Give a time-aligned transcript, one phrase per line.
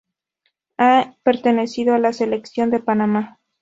[0.79, 3.37] Ha pertenecido a la selección de Panamá.